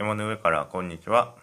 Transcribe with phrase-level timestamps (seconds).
[0.00, 1.34] 山の上からこんにちは。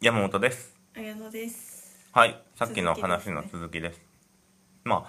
[0.00, 0.74] 山本です。
[0.96, 2.08] 綾乃です。
[2.10, 2.42] はい。
[2.56, 4.00] さっきの話の続きです。
[4.84, 5.06] ま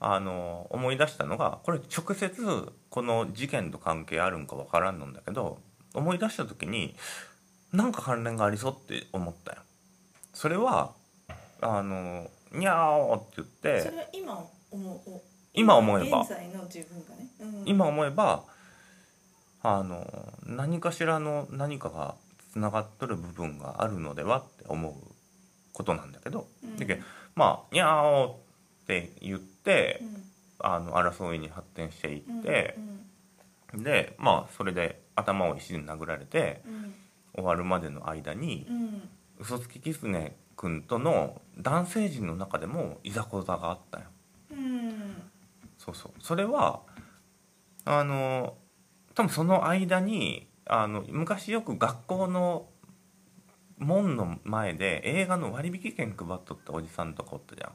[0.00, 5.58] ああの思い出したのがこれ直接この事件と関係あるんかわからんのんだけど
[5.92, 6.94] 思い出した時に
[7.70, 9.58] なんか関連がありそうって思ったよ。
[10.32, 10.94] それは
[11.60, 13.48] あの「にゃー」って言っ
[13.82, 15.20] それては今思う
[15.52, 16.20] 今思えば。
[16.20, 17.68] 現在の自分がね、うん。
[17.68, 18.44] 今思えば
[19.70, 22.14] あの何かしらの何かが
[22.52, 24.94] つながっとる部分があるのではって思う
[25.74, 26.78] ことなんだけど、うん。
[26.78, 27.02] だけど
[27.34, 28.36] まあ「にゃー」っ
[28.86, 30.24] て言ってうん。
[30.60, 32.76] あの争いに発展していって
[33.72, 36.94] う、んでまあそれで頭を石で殴られてうん。
[37.34, 39.08] 終わるまでの間にうん。
[39.38, 44.06] 嘘つきキツネ君との男性陣の中でもいざこざがあったよ。
[44.50, 45.22] うん。
[45.76, 46.12] そうそう。
[46.20, 46.80] それは
[47.84, 48.56] あの
[49.18, 52.68] 多分その間にあの昔よく学校の
[53.76, 57.72] 門の前で映画の割引券配っとったおじさんとかおったじゃん。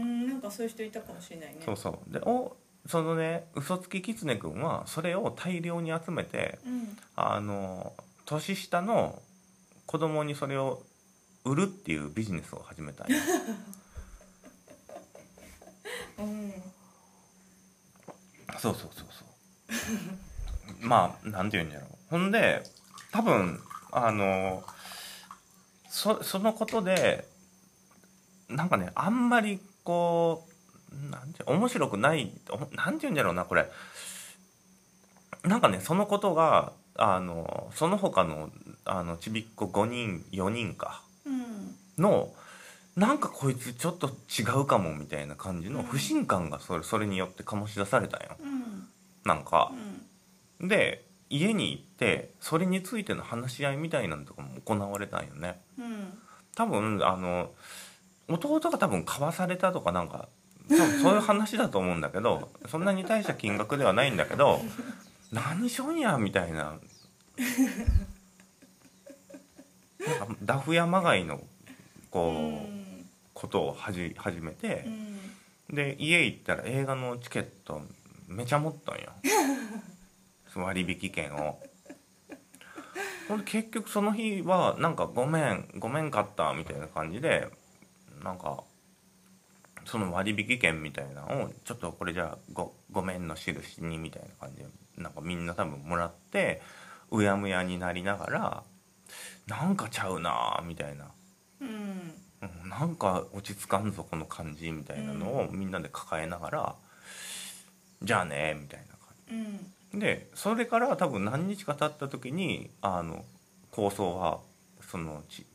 [0.00, 1.56] うんなんかそういう人いたかもしれないね。
[1.62, 2.10] そうそう。
[2.10, 6.96] でおそのね嘘つきキツネ君はそれを大量に集めてうん。
[7.16, 7.92] あの
[8.24, 9.20] 年下の
[9.84, 10.82] 子供にそれを
[11.44, 13.18] 売るっていうビジネスを始めたんよ
[16.20, 16.50] うん。
[18.58, 20.18] そうそうそうそう
[20.80, 21.86] まあなんて言うんやろ。
[21.86, 22.62] うほんで
[23.12, 24.62] 多分あの
[25.88, 27.26] そそのことで
[28.48, 30.46] なんかねあんまりこ
[30.92, 33.70] うなんて面白くないおなんて言うんだろうなこれ。
[35.44, 38.50] なんかねそのことがあのその他の
[38.84, 41.02] あのちびっこ5人4人か。
[41.26, 41.74] うん。
[42.02, 42.32] の
[42.96, 48.36] なんかこいつちょっと違うかもみたいな感じのうん不信感がそれそれによって醸し出されたんよ。
[48.40, 48.88] うん。
[49.24, 49.70] なんか。
[49.72, 50.07] うん
[50.60, 55.60] で家に行ってそれについての話し合いみたいなのとかも行われたんよね。
[55.78, 56.18] うん。
[56.54, 57.50] 多分あの
[58.28, 60.28] 弟が多分買わされたとかなんか
[60.68, 64.60] 多分そういう話だと思うんだけど そんなに大した金額ではないんだけど
[65.32, 66.78] 何しょんやみたいな。
[70.06, 71.40] なんかダフ屋まがいの
[72.10, 72.78] こう、うん。
[73.34, 74.84] ことをはじ始めて
[75.70, 75.74] う、ん。
[75.76, 77.82] で家行ったら映画のチケット
[78.26, 79.12] めちゃ持ったんよ。
[79.22, 79.97] そ の
[80.64, 81.62] 割引券を。
[83.28, 87.48] ほんで結局その日はなんか「ごめんごめんかった」みたいな感じで
[88.22, 88.64] なんか
[89.84, 96.62] その割引券みたいなのをちょっとこれじゃあごごめんの印にみたいな感じでなんかみんな多分もらって
[97.10, 98.62] うやむやになりながら
[99.46, 101.10] なんかちゃうなみたいな。
[101.60, 101.68] うん。
[102.40, 106.76] うんなんか落ち着かんぞこの感じみたいなのをみんなで抱えながら、
[108.00, 109.58] じゃあねみたいな感うん。
[109.58, 109.64] じ
[109.94, 113.24] でそれから多分何日か経った時にあの
[113.70, 114.40] 構想は
[114.90, 115.46] その血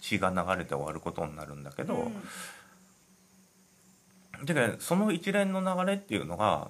[0.00, 2.10] 血が流れて終わることになるんだけど、
[4.44, 6.68] だからその一連の流れっていうのが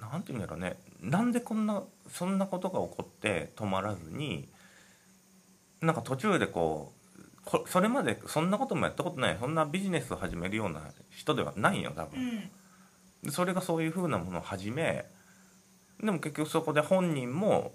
[0.00, 0.76] なんていうんだろうね。
[1.00, 4.48] なんでこんなそんなことが起こって止まらずに
[5.80, 12.20] なんか途中でこうこそれまでそんなこともやったことないそんなビジネスを始めるような人ではないよ多分。
[12.20, 12.50] うん。
[13.22, 15.04] でそれがそういう風なものを始め
[16.02, 17.72] でも結局そこで本人も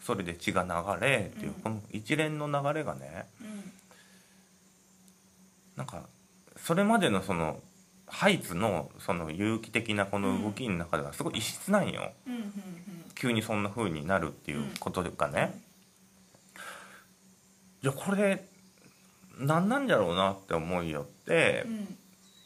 [0.00, 1.62] それで血が流れっていう、うん。
[1.62, 3.72] この一連の流れがねうん。
[5.76, 6.02] なんか
[6.56, 7.60] それまでのその
[8.06, 12.12] ハイツのその有機的なこの動きの中ではすごい異質なんよ、
[13.14, 15.58] 急にそんな風になるっていうことがね、
[17.82, 18.44] いやこれ
[19.38, 21.64] 何なんじゃろうなって思いよって。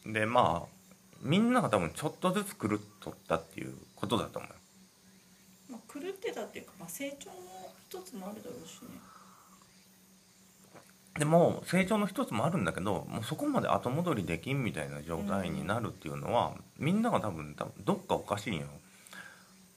[0.05, 0.13] う、ん。
[0.13, 0.77] でまあ
[1.21, 4.51] みんなが多分ちょっとずつ狂っとったっていうことだと思う。
[4.51, 4.56] まあ、
[5.99, 7.35] 狂ってたっていうか、まあ、成長の
[7.89, 8.99] 一つもあるだろうしね。
[11.17, 18.67] でも成長の一つもあるんだけどもうそこまで後戻りできんみたいな状態になるっていうのは、みんなが多分多分どっかおかしいんよ。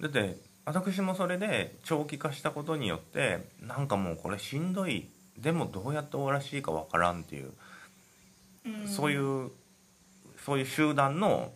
[0.01, 5.09] だって私もそれで長期化したことによってなんかもうこれしんどい
[5.39, 7.53] でもどうやって終わらしいかわからんっていう、
[8.67, 8.89] うん。
[8.89, 9.51] そういう
[10.45, 11.53] そういう集団の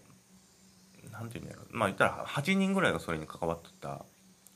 [1.12, 4.04] なんていうんだろうまあ言ったら8人ぐらいがそれに関わっとった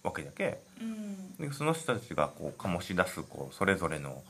[0.09, 0.59] わけだけ。
[0.81, 1.37] うん。
[1.37, 4.23] でその人たちがこう醸し出すこうそれぞれの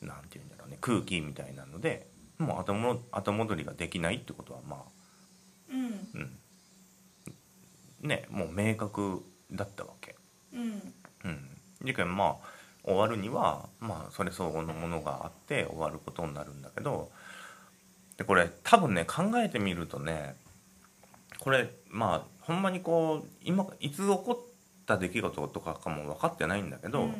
[0.00, 2.06] なんていうんだろうね空気みたいなので
[2.38, 4.80] もう後も後戻りができないってことはまあ
[5.70, 6.20] うん。
[6.20, 8.08] うん。
[8.08, 10.16] ねもう明確だったわけ。
[10.52, 10.94] うん。
[11.24, 11.48] うん、
[11.82, 12.54] 事件まあ
[12.84, 17.10] 終わるにはまあそれ相応のものがあって終わることになるんだけど
[18.18, 20.36] でこれ多分ね考えてみるとね
[21.38, 24.46] これまあほんまにこう今いつ起こ
[24.84, 27.14] った出来事とかかも分かってないんだけど、うん。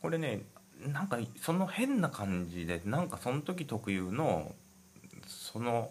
[0.00, 0.42] これね
[0.86, 4.52] なんかその変な感じでなんかその時特有の
[5.26, 5.90] その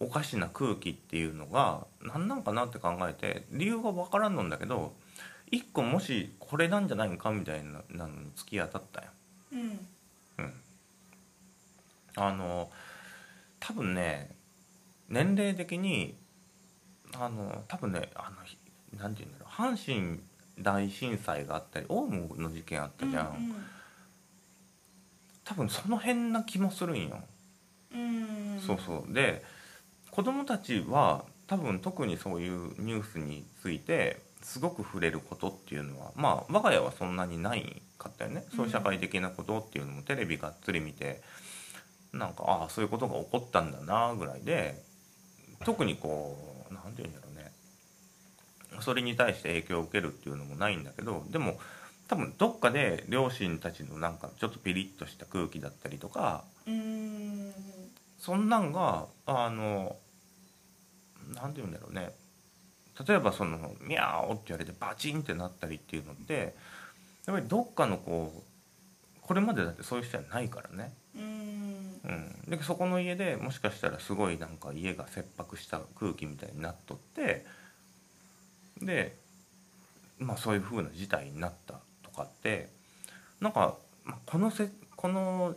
[0.00, 4.94] おかしな空気っていうのが何なんかなって考えて理由が分からんのんだけど
[5.50, 9.08] 一個もしこれなんじゃないのかみたいななのに突き当たったよ。
[9.52, 9.60] うん。
[10.38, 10.52] うん、
[12.16, 12.70] あの
[13.60, 14.34] 多分ね
[15.08, 16.14] 年齢的に
[17.18, 18.58] あの多分ねあのひ
[18.96, 19.76] なんて言うんだろう。
[19.76, 20.20] 阪神
[20.58, 23.54] 大震災があったりオウムの事件あったじゃん、
[25.44, 27.18] 多分その辺な気もするんよ、
[27.92, 28.00] うん。
[28.54, 29.12] うんそうそう。
[29.12, 29.42] で
[30.10, 41.22] 子供たちは多分特にそういうニュースについてすごく触れることっていうのはまあ我が家はそんなにないかったよね、そういう社会的なことっていうのもテレビがっつり見て
[42.12, 44.80] なんかああそういうことが起こったんだなぐらいで
[45.64, 47.23] 特にこう何て言うんだろう。
[47.23, 47.23] ね
[48.80, 51.58] それに対して影響を受けるっていうのもないんだけどでも
[52.08, 57.52] 多分どっかで両親たちのなんかちょっとピリッとした空気だったりとかうん。
[58.18, 59.96] そんなんがあの
[61.34, 62.12] なんて言うんだろうね。
[63.06, 66.54] 例えばその「ミャーオ」って言われてバチンってなったりっていうのって
[67.26, 68.44] やっぱりどっかのこ
[69.16, 72.00] うこれまでだってそういう人はないからね、うん。
[72.04, 77.44] うん、でそこの家でもしかしたらすごいなんか家が切迫した空気みたいになっとって
[78.84, 79.16] で
[80.18, 82.68] まあそういう風な事態になったとかって
[83.40, 83.76] なんか
[84.26, 85.56] このせこの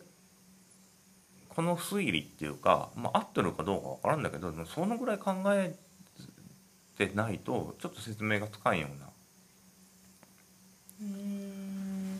[1.49, 5.75] この推理っていうか、まあ、合ってるかどうかわからんだけどそのぐらい考え
[6.97, 9.07] てないとちょっと説明がつかんような。
[10.99, 12.19] うん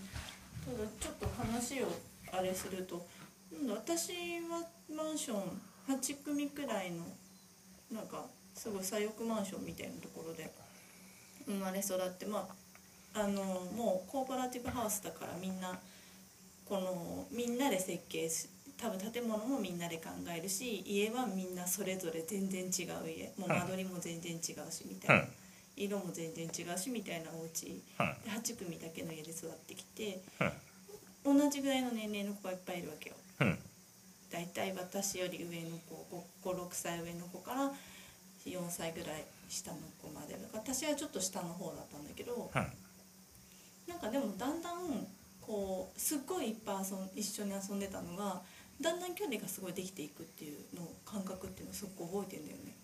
[0.66, 1.88] ただちょっと話を
[2.32, 3.06] あれすると
[3.68, 4.12] 私
[4.42, 7.04] はマンション8組くらいの
[7.92, 10.52] なんかすごい左翼マンションみたいなところで
[11.48, 12.48] 生まれ育ってま
[13.16, 13.44] ああの
[13.76, 15.80] もうコーポラティブハウスだからみんな
[16.66, 23.34] このみんなで設計し多分建物もみんなで考えるし家はみんなそれぞれ全然違う家。
[23.38, 25.30] もう間取りも全然違うしみたいな、うん。
[25.76, 27.68] 色も全然違うしみたいなお家。
[27.68, 27.78] うん。
[28.24, 30.22] で8組だけの家で育ってきて
[31.26, 31.40] うん。
[31.40, 33.16] 同じぐらいの年齢の子がいっぱいいるわけよ。
[33.42, 33.60] うん。
[34.32, 37.72] だいたい私より上の子56歳上の子から
[38.50, 40.38] 4歳ぐらい下の子まで。
[40.54, 42.68] 私はちょっと下の方だったんだけどうん
[43.88, 45.08] なんかでもだんだん
[45.42, 48.42] こうすっごいいっぱい遊ん一緒に遊んでたのが
[48.82, 52.76] だんだん距離がすごいできていくっていうのを感覚っていうのをすごく覚えてんだよね。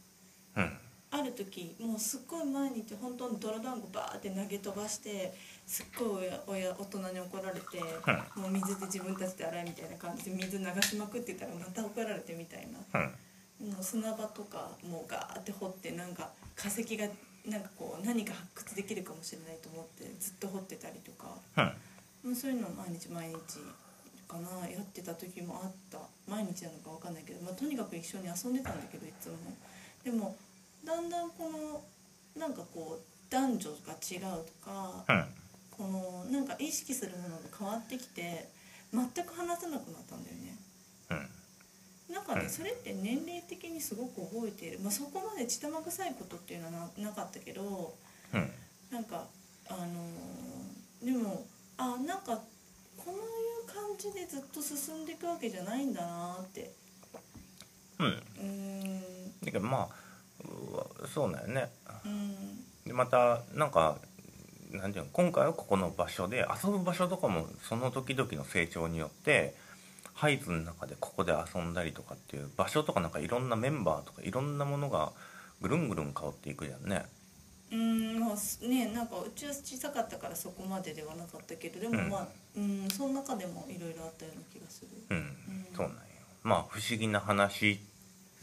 [0.58, 0.78] うん
[1.14, 5.32] ある時もうすっごい毎日本当に泥団子バーって投げ飛ばして
[5.68, 7.80] すっごい親親大人に怒られて、
[8.36, 13.00] もう水で自分たちで洗いみたいな感じで水流しまくってたらまた怒られてみたいな。
[13.00, 13.16] うん
[13.64, 17.08] もう砂場とかもうガーって掘ってなんか化石が
[17.46, 21.28] なんかこう何か発掘できるかもしれないと思ってずっと掘ってたりとか。
[21.58, 21.72] うん
[22.24, 23.36] もうそういうのを毎日毎日
[24.30, 24.68] かな。
[24.70, 26.00] やってた時もあった。
[26.26, 29.36] 毎日なのか分かんないけど、まあ、とにかく一緒に遊んでたんだけどいつも。
[30.04, 30.36] でも
[30.86, 31.84] だんだんこの
[32.40, 35.26] なんかこう男女が違うとかうん
[35.70, 38.48] このなんか意識するものが変わってきて
[38.94, 40.58] 全く話せなくなったんだよね。
[41.12, 41.30] うん
[42.14, 47.94] なんかねうんそれって年齢的にすごく覚えている、まあ、そこまで血玉臭いことっていうのはななかったけど
[48.34, 48.52] うん
[48.92, 49.26] なんか
[49.68, 51.46] あのーでも
[51.78, 52.40] あなんか
[52.98, 53.18] こういう
[53.68, 56.72] 感じでずっと進んでいくわけじゃないんだなって。
[58.00, 58.08] うん。
[58.08, 59.02] うーん。
[59.44, 61.70] だけどまあそうだよね。
[62.06, 62.64] うん。
[62.86, 63.98] でまたなんか
[64.72, 69.56] なんていうの今回はここの場所で遊ぶ場所とかもその時々の成長によって
[70.14, 75.12] ハイズの中でここで遊んだりとかっていう場所とかなんかいろんなメンバーとかいろんなものが
[75.62, 77.06] ぐるんぐるん変わっていくじゃんね。
[77.72, 82.88] うーんまあすねなんかうちは小さかったからそこまでではなかったけどでもうんまあうん。
[82.90, 84.90] その中でもいろいろあったような気がする。
[85.10, 85.66] うん、ん。
[85.76, 86.02] そうなんよ。
[86.44, 87.80] まあ不思議な話。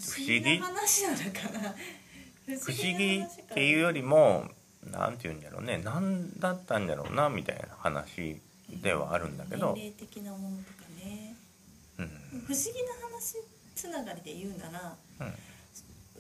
[0.01, 0.59] 不思議。
[0.59, 1.75] な話なのかな。
[2.59, 4.49] 不思議っていうよりも
[4.91, 5.81] なんていうんだろうね。
[5.85, 8.41] 何だったんだろうなみたいな話
[8.83, 10.80] ではあるんだけど、年齢的なものとか
[12.47, 13.37] 不思議な話
[13.75, 14.71] つながりで言うな。
[14.71, 14.97] ら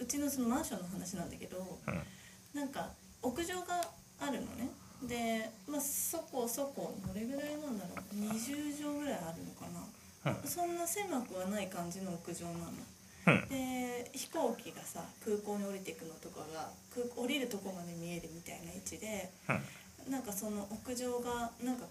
[0.00, 2.88] うちのそのマンションの話なんだけどうなんか
[3.22, 3.84] 屋上が
[4.18, 4.70] あるのね。
[5.02, 8.16] で、まあ、そこそこどれぐらいなんだろう。
[8.16, 9.66] 20畳ぐらいあるのか
[10.24, 12.72] な、そんな狭くはない感じの屋上なの。
[13.48, 21.84] で飛行機がさ空港に降りていくのとかが空降りるとこまで見えるみたいな位置でうんなんかその屋上がなんか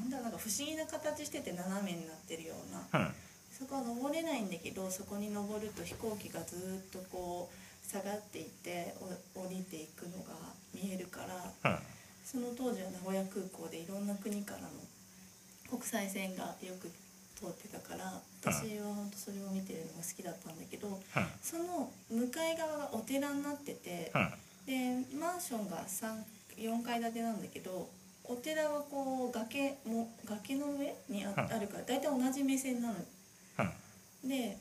[0.00, 2.54] なんだなんか不思議な形してて斜めになってるよ
[2.92, 3.12] うな。
[3.56, 10.34] そこは登れないんだけどそこに登ると飛行機がずっとこう下がっていってお降りていくのが
[10.74, 11.20] 見えるか
[11.62, 11.78] らうん。
[12.24, 14.68] その当時は名古屋空港でいろんな国からの
[15.70, 16.90] 国際線がよく
[17.36, 21.00] 通ってたから私は本当それを見てるのが好きだったんだけど、
[21.42, 24.32] その向かい側がお寺になってて、うん。
[24.66, 25.84] でマンションが
[26.56, 27.86] 4階建てなんだけど
[28.24, 32.94] お寺はこう崖も崖の上にあ,、るから大体同じ目線なの。
[32.94, 33.06] うん
[34.24, 34.58] で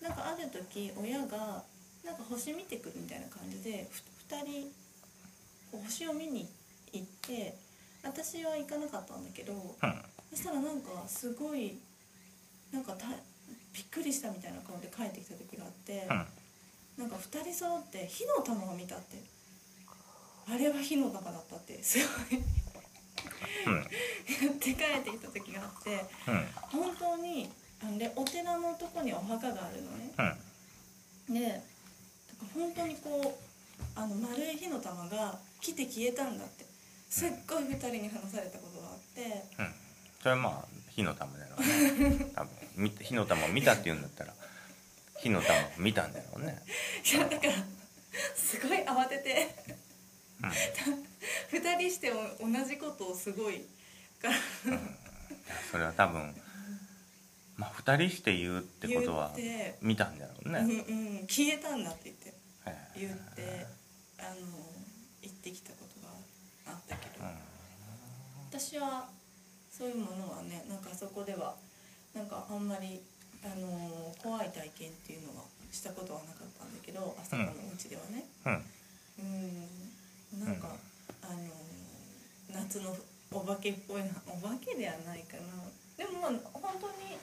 [0.00, 1.62] なんかある時親が
[2.04, 4.02] なんか星見てくるみたいな感じでふ
[4.32, 4.72] 2人
[5.70, 6.48] こう星を見に
[6.92, 7.54] 行って
[8.02, 10.02] 私は行かなかったんだけどうん。
[10.30, 11.78] そしたらなんかすごい
[12.72, 13.06] なんかた
[13.74, 16.06] びっくりしたみたいな顔で帰ってきた時があって、
[16.98, 17.04] うん。
[17.04, 19.22] なんか2人揃って火の玉を見たって。
[20.50, 22.04] あれは火の玉だったってすご
[22.36, 22.40] い。
[23.66, 23.86] うん。
[24.40, 26.04] 言って帰ってきた時があって
[28.02, 30.10] でお寺のとこにはお墓があるのね。
[31.28, 31.62] うんでだか
[32.56, 36.66] ら本当にこうあの丸い火の玉が来て消えたんだって。
[37.08, 39.44] すっごい2人に話されたことがあって。
[39.58, 39.74] うん
[40.20, 42.26] それはまあ火の玉だろうね。
[42.34, 42.90] 多分。
[43.00, 44.34] 火の玉を見たって言うんだったら
[45.20, 46.60] 火の玉を見たんだろうね。
[47.04, 47.52] いやだから
[48.34, 49.54] すごい慌てて。
[51.52, 53.64] 2人しても同じことをすごい
[54.20, 54.34] から。
[55.70, 56.34] それは多分
[57.62, 59.30] まあ二人して言うってことは
[59.80, 60.92] 見たんだろううんね、う
[61.22, 62.34] ん、消えたんだって言って。
[62.64, 63.66] はい言って
[64.18, 64.46] あの
[65.22, 66.12] 行ってきたことが
[66.66, 67.34] あったけど、うん。
[68.50, 69.08] 私は
[69.70, 71.54] そういうものはねなんかそこでは
[72.14, 73.00] なんかあんまり
[73.42, 78.24] あの怖い体験っていうのはしたことはなかったんだけどあそこのお家ではね。
[78.46, 78.62] うん。
[80.38, 80.46] うん。
[80.46, 80.68] なんか、
[81.22, 81.38] あの
[82.54, 82.96] 夏の
[83.32, 84.10] お化けっぽいな。
[84.28, 85.42] お化けではないかな。
[85.96, 87.18] でもまあ本当に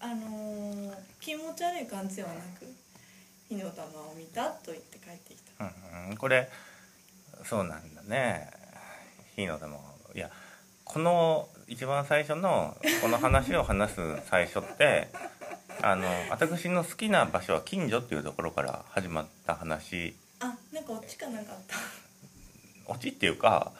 [0.00, 2.66] あの気持ち悪い感じではなく
[3.48, 5.64] 火の玉を見たと言って帰ってきた。
[5.64, 6.16] うんうん。
[6.16, 6.48] これ
[7.44, 8.50] そうなんだね。
[9.34, 9.80] 火の玉を
[10.14, 10.30] いや
[10.84, 15.08] この一番最初のこの話を話す最初って
[15.82, 20.16] あの私の好きな場所は近所っていうところから始まった話。
[20.40, 21.76] あなんかオチかなんかあった。
[22.86, 23.72] オチっていうか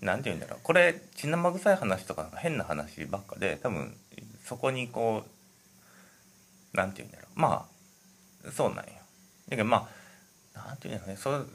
[0.00, 0.60] なんて言うんだろう。
[0.62, 3.96] これ血生臭い話とか変な話ばっかで多分
[4.44, 5.24] そこにこ
[6.72, 7.40] うなんて言うんだろう。
[7.40, 7.66] ま
[8.46, 8.84] あそうなんよ。
[8.84, 8.90] だ
[9.50, 9.88] けどま
[10.54, 11.20] あなんて言うんだろうね。
[11.20, 11.48] そう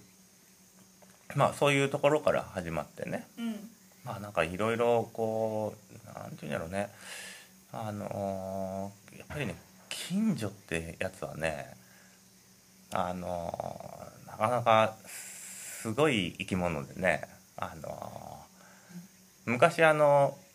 [1.36, 3.28] まあそういうところから始まってね。
[3.38, 3.70] うん。
[4.04, 6.90] まあなんかいろいろこうなんて言うんだろうね。
[7.72, 9.56] あのーやっぱりね
[9.90, 11.68] 近所ってやつはね
[12.92, 17.22] あのーなかなかすごい生き物でね
[17.58, 20.49] あのー昔あのな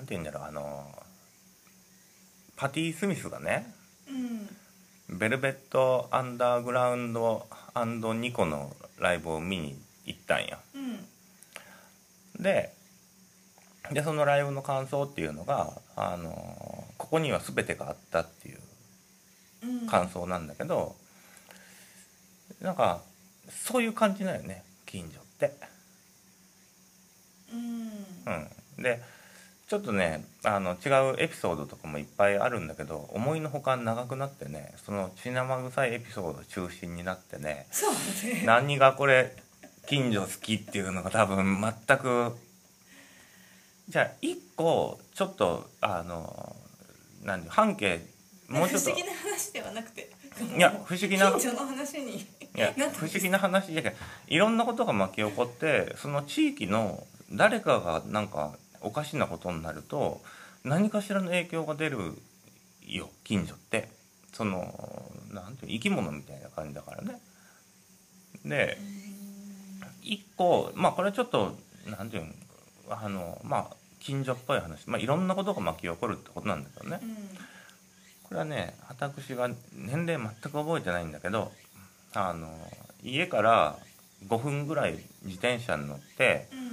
[0.00, 1.02] んて言うんだろうあの
[2.56, 3.72] パティ・スミスがね
[4.08, 5.18] うん。
[5.18, 7.46] ベルベット・アンダーグラウンド
[8.14, 10.78] ニコのライブを見に行ったんやう
[12.40, 12.42] ん。
[12.42, 12.72] で
[13.92, 18.58] でそのライブの感想っていうのがあのここには全てがあったっていう
[19.62, 19.86] うん。
[19.86, 20.94] 感想なんだけど、
[22.60, 23.02] なんか
[23.48, 25.52] そういう感じだよね近所って。
[27.52, 27.88] うん。
[28.76, 29.02] うん、で
[29.68, 38.44] ちょっとねあの違うエピソードとかもいっぱいあるんだけど思いのほか長くなってねその血生臭いエピソード中心になってねそうね。
[38.46, 39.36] 何がこれ
[39.86, 42.34] 近所好きっていうのが多分全く
[43.90, 46.56] じゃあ一個ちょっとあの
[47.22, 48.00] 何半径
[48.48, 50.10] もうちょっと不思議な話ではなくて
[50.56, 53.92] いや不思議な近所の話にいや不思議な話じゃけん
[54.28, 58.56] いろんなことが巻き起こってその地域の誰かがなんか
[58.88, 60.20] おかしなことになると
[60.64, 62.20] 何かしらの影響が出る
[62.86, 63.96] よ近所って。
[64.32, 64.72] その
[65.32, 67.18] なんていう生き物みたいな感じだからね。
[68.44, 68.78] で
[70.02, 72.32] 一個まあこれはちょっとなんていうの
[72.88, 77.00] あのまあ近所っぽい話、まあ、いろんなことが巻き起こるってことなんだけどね。
[77.02, 77.14] うん。
[77.14, 81.50] これはね私が年齢全く覚えてないんだけど
[82.14, 82.48] あの
[83.02, 83.76] 家から
[84.28, 84.92] 5分ぐらい
[85.24, 86.68] 自転車に乗ってうん。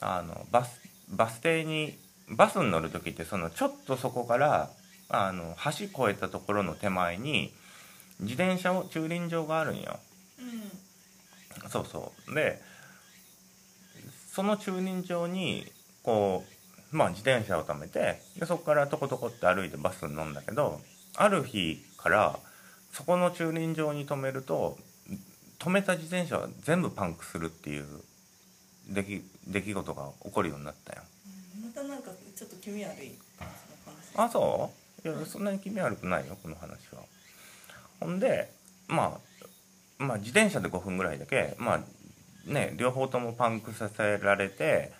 [0.00, 1.98] あのバスバス停に
[2.28, 4.70] バスに乗る時ってそのちょっとそこから
[5.08, 7.52] あの橋越えたところの手前に
[8.20, 9.98] 自転車を駐輪場があるんよ。
[10.40, 11.70] うん。
[11.70, 12.34] そうそう。
[12.34, 12.60] で
[14.32, 15.64] その駐輪場に
[16.02, 16.44] こ
[16.92, 20.80] うまあ自転車を止めてでそこからトコトコって歩いてバスに乗るんだけど
[21.16, 22.38] ある日から
[22.92, 24.78] そこの駐輪場に止めると
[25.58, 27.86] 止めた自転車は全部パンクするっていう
[28.88, 31.02] 出来出来事が起こるようになったよ。
[31.64, 33.48] またなんかちょっと気味悪い話。
[34.16, 34.70] あそ
[35.04, 35.08] う？
[35.08, 37.02] いやそんなに気味悪くないよこの話は。
[38.00, 38.50] ほんで
[38.88, 39.18] ま
[39.98, 44.92] あまあ自転車で5分ぐらいだけまあね両方ともパンクさせられて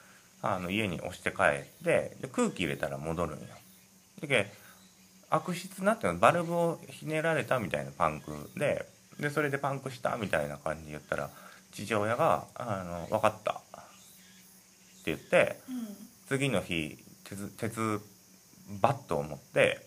[0.43, 3.47] あの家に押して帰ってで空気入れたら戻るんよ。
[4.21, 4.50] でけ
[5.28, 8.87] 悪質なっていうのはバルブをひねられたみたいなパンクで
[9.19, 11.31] でそれでパンクしたみたいな感じで言ったら
[11.73, 13.61] 父親が「あの分かった」
[15.06, 15.96] 言ってうん。
[16.28, 18.00] 次の日鉄鉄
[18.80, 19.86] バットを持って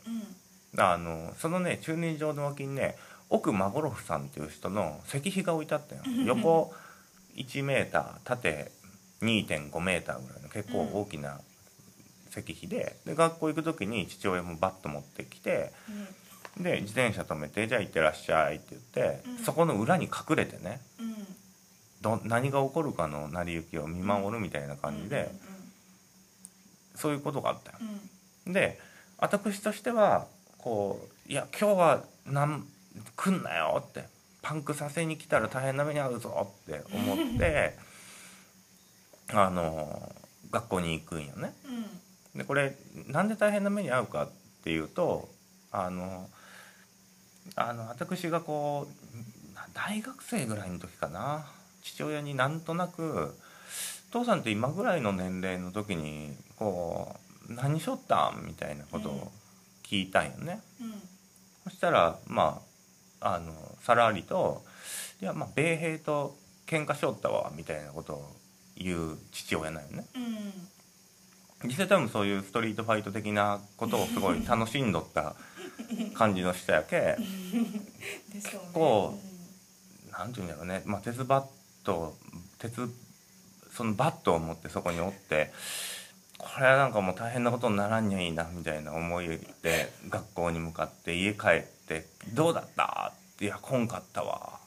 [0.75, 0.81] うん。
[0.81, 2.95] あのそのね駐輪場の脇にね
[3.29, 6.01] 奥マゴロフさんっていう人の石碑が置いてあったよ。
[6.25, 6.73] 横
[7.35, 8.71] 1メーター縦
[9.21, 11.39] 2.5メーターぐらいの結構大きな
[12.31, 15.71] 石碑でで学校行く時に父親もバット持ってきて
[16.57, 16.63] うん。
[16.63, 19.45] で自転車止めて「じゃあ行ってらっしゃい」って言って、うん。
[19.45, 21.15] そこの裏に隠れてねうん
[22.01, 25.32] ど何が起こるかの成り行きを見守るみたいな感じで、
[26.96, 27.77] そういうことがあったよ。
[28.46, 28.79] うんで
[29.18, 30.27] 私としては
[30.58, 32.65] こう「いや今日はなん
[33.15, 34.06] 来んなよ」って
[34.41, 37.77] 「パンクさせに来たら大変な目に遭うぞ」って思って
[39.32, 40.15] あの
[40.50, 41.53] 学校に行くんよね。
[41.65, 42.00] うん
[42.36, 42.75] でこれ
[43.08, 44.29] なんで大変な目に遭うかっ
[44.63, 45.29] ていうと
[45.72, 46.29] あの
[47.56, 51.46] あの私がこう大学生ぐらいの時かな
[51.83, 53.38] 父親になんとなく
[54.12, 57.15] 「父さんって今ぐらいの年齢の時にこ
[57.50, 59.31] う何しょったん?」みたいなことを
[59.83, 60.62] 聞いたんよね。
[60.81, 61.09] うん
[61.65, 62.62] そしたらま
[63.19, 64.65] ああのさらりと
[65.21, 68.36] 「いやまあ米兵と喧嘩しよったわ」みたいなことを
[68.75, 70.05] 言う父親なんよね。
[70.15, 70.69] うん
[71.65, 75.36] 実際多分そういうストリートファイト的なことをすごい楽しんどった
[76.15, 77.17] 感じの人やけ
[78.33, 79.19] でしょうね構
[80.12, 81.45] なんていうんだろうね、まあ、鉄バッ
[81.89, 82.15] ト
[82.60, 82.89] 鉄
[83.75, 85.51] そのバットを持ってそこにおって
[86.38, 89.27] これはなんかもう大変なことにならんにゃいいなみたいな思い
[89.62, 94.60] で学校に向かって家帰って「どうだった?」って「いやこんかったわ」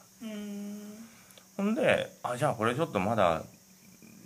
[1.57, 3.43] ほんであじゃあこれちょっとまだ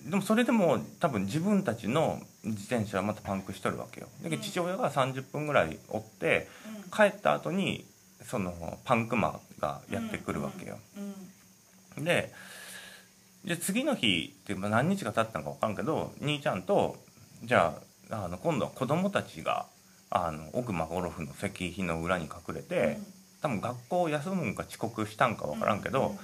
[0.05, 4.07] でもそれでも多分自分たちの自転車はまたパンクしとるわけよ。
[4.23, 6.47] だけど父親が30分ぐらい追って
[6.95, 7.85] 帰った後に
[8.25, 10.79] そのパンクマがやってくるわけよ、
[11.97, 12.03] うん。
[12.05, 12.31] で
[13.47, 16.97] で次の日ってまあ何日か経ったのか分からんけど兄ちゃんと
[17.43, 17.79] じゃ
[18.11, 19.65] ああの今度は子供たちが
[20.09, 22.97] あの奥間ゴルフの石碑の裏に隠れて、
[23.41, 26.15] 多分学校休むんか遅刻したんか分からんけど、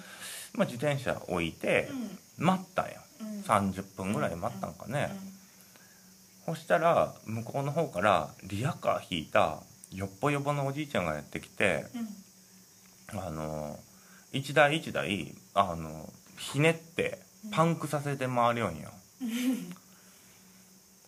[0.53, 1.89] まあ、自転車置いて
[2.37, 3.27] 待ったんようん。
[3.27, 5.09] うん30分ぐらい待ったんかね、
[6.45, 9.59] そしたら向こうの方からリアカー引いた
[9.91, 11.85] よっぽよぼのおじいちゃんがやってきて
[13.11, 13.19] うん。
[13.19, 13.77] あの
[14.31, 17.19] 一台一台あのひねって
[17.51, 18.89] パンクさせて回るよんよ、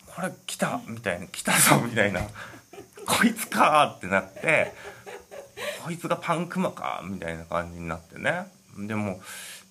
[0.08, 2.22] これ来たみたいな来たぞみたいな。
[3.06, 4.74] こいつかってなって
[5.84, 8.48] こいつがパンクマかみたいな感じになってね。
[8.78, 9.22] でも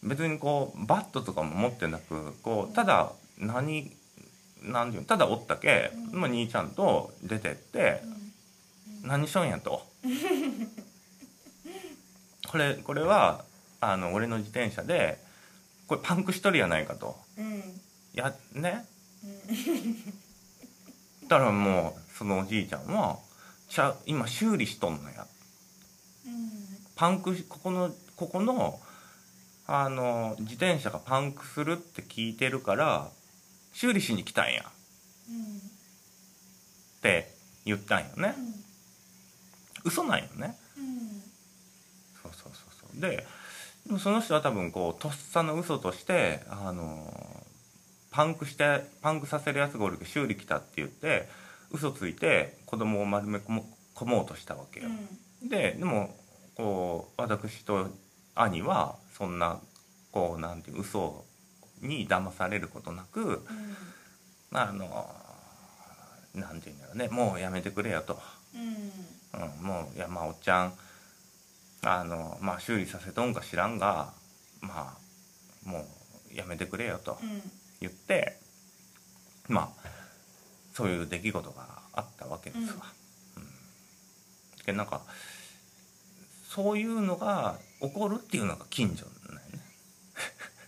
[0.02, 3.90] 別にこうバットとかも持ってなくこうただ何
[4.62, 8.02] 何ていうのただおったけ、うんま、兄ちゃんと出てって
[9.02, 9.82] うん何しとんやと。
[12.48, 13.44] これこれは
[13.80, 15.18] あの俺の自転車で
[15.86, 17.16] これパンクしとるやないかと。
[17.38, 17.80] うん。
[18.14, 18.86] やね？
[19.24, 21.28] うん。
[21.28, 23.18] だからもうそのおじいちゃんは
[23.68, 25.26] 「ちゃ今修理しとんのや」
[26.26, 26.50] うん。
[26.96, 28.80] パンクしここのここの
[29.66, 33.10] あの自転車がパンクするって聞いてるから
[33.72, 34.64] 修理しに来たんや。
[35.28, 35.56] うん。
[35.56, 35.60] っ
[37.02, 38.34] て言ったんよね。
[38.38, 38.54] うん。
[39.84, 40.56] 嘘なんよね。
[40.78, 41.22] うん。
[42.22, 43.00] そうそうそうそう。
[43.00, 43.26] で
[43.98, 47.12] その人は多分こうとっさの嘘としてあの
[48.10, 51.28] パンクしてパンクさせるやつがおるけど修理来たって言って
[51.70, 54.86] 嘘ついて子供を丸め込もうとしたわけよ、
[55.48, 56.14] ででも
[56.56, 57.88] こう私と
[58.34, 59.58] 兄はそんな
[60.12, 61.24] こうなんていう嘘
[61.82, 63.40] に騙されることなくうん。
[64.52, 65.10] あの
[66.34, 68.18] なんていうんだろうねもうやめてくれよと。
[68.54, 69.42] うん。
[69.42, 70.72] うん、もういやまあおっちゃん
[71.84, 74.12] あの、まあ、修理させとんか知らんが
[74.60, 75.86] まあも
[76.32, 77.42] うやめてくれよとうん
[77.80, 78.38] 言って
[79.48, 79.88] まあ
[80.72, 82.86] そういう出来事があったわけですわ。
[83.36, 83.44] うん
[84.64, 85.02] でなんか
[86.48, 89.60] そういうのが起こるっていうのが近所なんよね。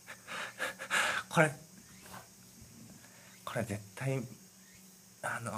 [1.31, 1.55] これ
[3.45, 4.23] これ絶対
[5.23, 5.51] あの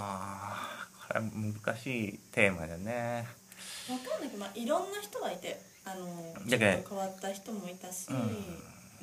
[1.08, 1.26] これは
[1.64, 3.26] 難しいテーマだね。
[3.90, 6.06] わかんないけど、まあ、いろんな人がいてあの
[6.48, 8.08] ちょっと変わった人もいたし、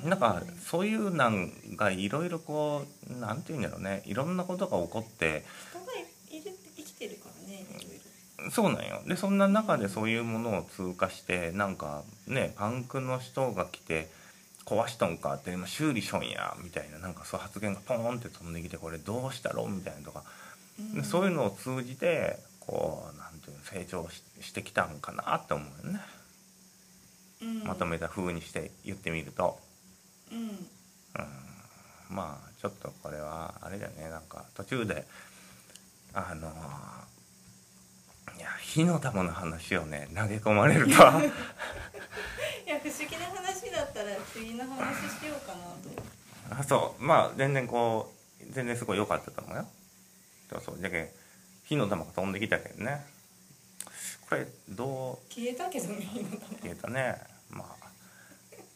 [0.04, 4.04] なんかそういうなんがいろいろこうなんていうんだろうね。
[4.06, 5.44] いろんなことが起こって。
[5.72, 7.84] 人がいる生きてるからねいろい
[8.44, 8.52] ろ。
[8.52, 9.02] そうなんよ。
[9.08, 14.10] でそんな中でそういうものを通過してなんかねパンクの人が来て
[14.66, 20.24] 壊しとんかって今修理しょんやみたいななんかそう発言がポーンって飛んできてこれどうしたろうみたいなとか、
[20.96, 21.04] うん。
[21.04, 26.00] そういうのを通じてこうなんていうの成長ししてきたんかなって思うよね、
[27.42, 27.64] うん。
[27.64, 29.60] まとめた風にして言ってみると。
[30.32, 30.40] うん。
[30.40, 30.56] うん。
[32.10, 34.10] まあちょっとこれはあれだよね。
[34.10, 35.06] なんか途中で
[36.14, 36.48] あの
[38.38, 40.92] いや火の玉の話をね投げ込まれると。
[40.92, 41.00] いや
[42.82, 45.64] 不思議な話だったら不思議な話しようかな
[46.56, 46.62] と。
[46.62, 47.04] あそう。
[47.04, 49.68] まあ全然こう全然すごい良かったと思うよ。
[50.50, 50.80] そうそう。
[50.80, 51.14] じゃけ
[51.66, 53.06] 火の玉が飛んできたけどね
[54.36, 56.08] これどう消えたけどね
[56.62, 57.16] 消えたね。
[57.50, 57.88] まあ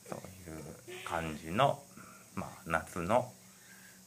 [0.08, 1.80] そういう感じの、
[2.36, 3.30] まあ、夏の、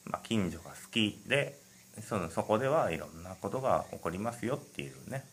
[0.07, 1.59] まあ、近所が好きで
[2.01, 5.25] そのそこではいろんなことが起こりますよっていうね。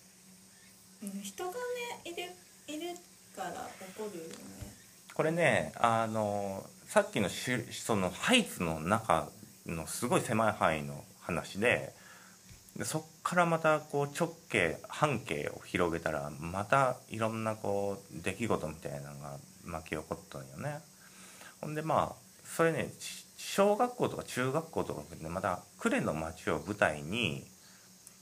[1.02, 1.56] うん人がね
[2.04, 2.24] いる
[2.68, 2.98] いる
[3.34, 4.34] から起こるよね。
[5.14, 9.30] これねあのさっきのしそのハイツの中
[9.66, 11.94] のすごい狭い範囲の話で
[12.80, 20.80] でそっからまたこう直径半径を広げたらまたいろんなこう出来事みたいなのが巻き起こったんよね。
[21.60, 22.16] ほんでまあ
[22.46, 27.44] それねし小学校とか中学校とかでまた呉の町を舞台に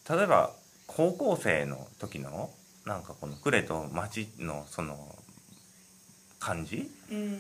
[0.10, 0.52] 例えば
[0.88, 2.50] 高校生の時の
[2.86, 5.16] なんかこの呉と町のその
[6.40, 6.90] 感じ？
[7.12, 7.40] うん。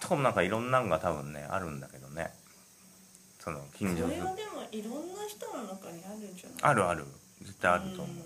[0.00, 2.30] とかもなんかいろんなのが多分ねあるんだけどね
[3.44, 6.58] そのそ近所れはづでもいろんな人の中にあるんじゃない？
[6.62, 7.04] あるある。
[7.42, 8.18] 絶対あると思う、ん。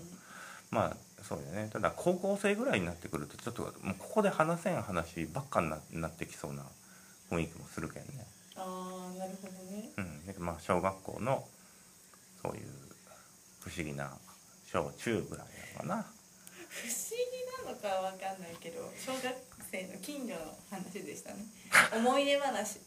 [0.71, 1.69] まあそうだよね。
[1.73, 6.63] ただ高校生ぐらいになってくるとちょっともうここで話せん話ばっかにななってきそうな
[7.29, 8.25] 雰囲気もするけどね。
[8.55, 9.89] ああなるほどね。
[9.97, 10.25] うん。
[10.25, 11.45] でまあ小学校の
[12.41, 12.67] そういう
[13.59, 14.11] 不思議な
[14.71, 15.47] 小中ぐらい
[15.83, 16.05] なのかな。
[16.69, 19.35] 不思議なのかはわかんないけど小学
[19.71, 21.43] 生の近所の話でしたね。
[21.93, 22.79] 思い出話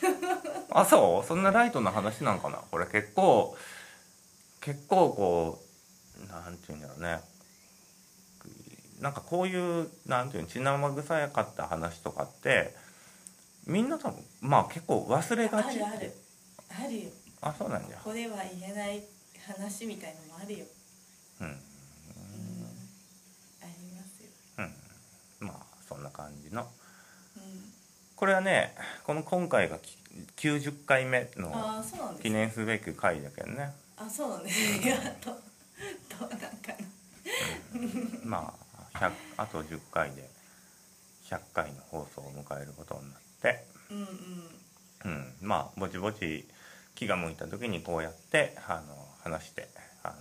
[0.70, 1.26] あそう？
[1.26, 2.58] そんなライトな話なんかな？
[2.70, 3.56] これ結構
[4.60, 5.62] 結構こ
[6.24, 7.20] うなんていうんだろうね。
[9.00, 10.48] なんかこういうなんていうの？
[10.48, 12.74] 血生臭やかった話とかって
[13.66, 15.82] みんな多分まあ結構忘れがち。
[15.82, 16.14] あるある。
[16.70, 17.10] あるよ。
[17.40, 17.96] あそうなんじゃ。
[17.98, 19.02] ここでは言えない
[19.46, 20.66] 話みたいのもあるよ。
[21.40, 21.46] うん。
[21.48, 21.56] うん。
[23.62, 24.30] ありますよ。
[24.58, 25.46] うん。
[25.48, 25.56] まあ
[25.88, 26.62] そんな感じの。
[27.36, 27.72] うん
[28.22, 29.98] これはねこの今回がき
[30.36, 31.52] 90回目の
[32.22, 33.72] 記念すべき回だけどね。
[33.96, 34.80] あそうなんです。
[34.80, 35.32] いやど
[36.20, 37.80] どうなんかな。
[38.24, 38.54] ま
[38.94, 40.30] あ100あと10回で
[41.30, 43.64] 100回の放送を迎えることになって。
[43.90, 44.06] うんうん。
[45.04, 46.46] うん、まあぼちぼち
[46.94, 49.68] 気が向いた時にこうやってあの話して
[50.04, 50.14] あの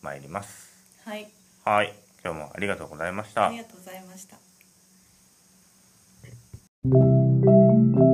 [0.00, 0.72] 参ります。
[1.04, 1.30] はい。
[1.62, 1.92] はい。
[2.24, 3.48] 今日もありがとうございました。
[3.48, 4.51] ありがとうございました
[6.84, 8.11] うん。